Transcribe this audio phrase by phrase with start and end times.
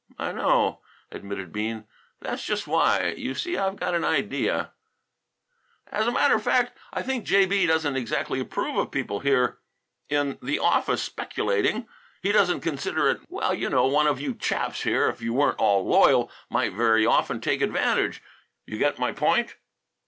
[0.17, 0.79] "I know,"
[1.11, 1.85] admitted Bean, "and
[2.21, 3.13] that's just why.
[3.15, 4.71] You see I've got an idea"
[5.91, 7.67] "As a matter of fact, I think J.B.
[7.67, 9.59] doesn't exactly approve of his people here
[10.09, 11.87] in the office speculating.
[12.23, 13.21] He doesn't consider it...
[13.29, 17.05] well, you know one of you chaps here, if you weren't all loyal, might very
[17.05, 18.23] often take advantage
[18.65, 19.55] you get my point?"